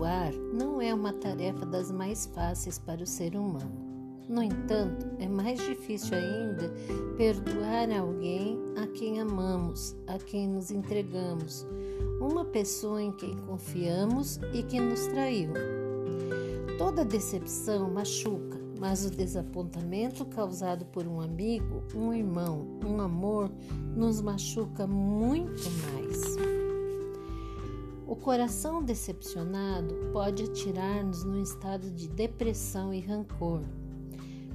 [0.00, 3.70] Perdoar não é uma tarefa das mais fáceis para o ser humano.
[4.26, 6.72] No entanto, é mais difícil ainda
[7.18, 11.66] perdoar alguém a quem amamos, a quem nos entregamos,
[12.18, 15.52] uma pessoa em quem confiamos e que nos traiu.
[16.78, 23.50] Toda decepção machuca, mas o desapontamento causado por um amigo, um irmão, um amor,
[23.94, 26.59] nos machuca muito mais.
[28.20, 33.62] Coração decepcionado pode atirar-nos num estado de depressão e rancor,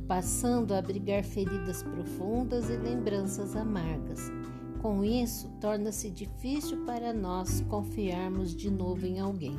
[0.08, 4.32] passando a abrigar feridas profundas e lembranças amargas.
[4.84, 9.58] Com isso, torna-se difícil para nós confiarmos de novo em alguém.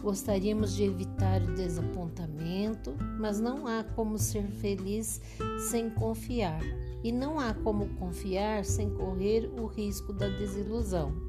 [0.00, 5.20] Gostaríamos de evitar o desapontamento, mas não há como ser feliz
[5.68, 6.62] sem confiar,
[7.02, 11.26] e não há como confiar sem correr o risco da desilusão.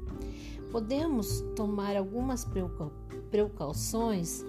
[0.70, 2.46] Podemos tomar algumas
[3.30, 4.44] precauções,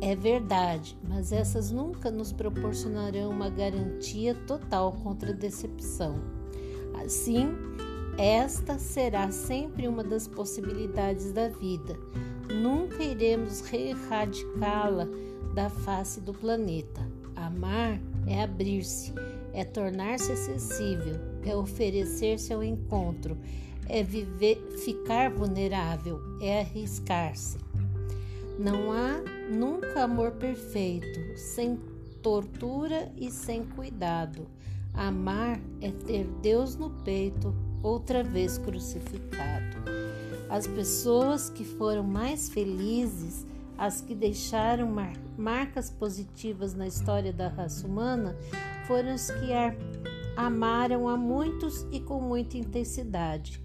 [0.00, 6.20] é verdade, mas essas nunca nos proporcionarão uma garantia total contra a decepção.
[7.02, 7.48] Assim,
[8.18, 11.98] esta será sempre uma das possibilidades da vida,
[12.52, 15.08] nunca iremos erradicá-la
[15.54, 17.00] da face do planeta.
[17.34, 19.12] Amar é abrir-se,
[19.52, 23.36] é tornar-se acessível, é oferecer-se ao encontro,
[23.88, 27.58] é viver, ficar vulnerável, é arriscar-se.
[28.58, 31.78] Não há nunca amor perfeito, sem
[32.22, 34.46] tortura e sem cuidado.
[34.92, 39.76] Amar é ter Deus no peito, outra vez crucificado.
[40.48, 43.44] As pessoas que foram mais felizes,
[43.76, 48.36] as que deixaram mar marcas positivas na história da raça humana,
[48.86, 49.52] foram as que
[50.36, 53.60] amaram a muitos e com muita intensidade.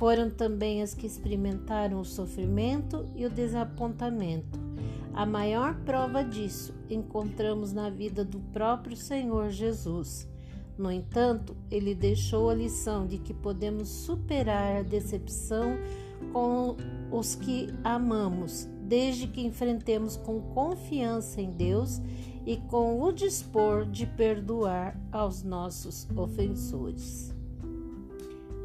[0.00, 4.58] Foram também as que experimentaram o sofrimento e o desapontamento.
[5.12, 10.26] A maior prova disso encontramos na vida do próprio Senhor Jesus.
[10.78, 15.76] No entanto, ele deixou a lição de que podemos superar a decepção
[16.32, 16.78] com
[17.10, 22.00] os que amamos, desde que enfrentemos com confiança em Deus
[22.46, 27.38] e com o dispor de perdoar aos nossos ofensores.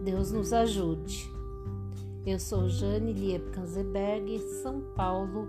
[0.06, 1.28] Deus nos ajude.
[2.28, 5.48] Eu sou Jane Lieb Kanzeberg, São Paulo,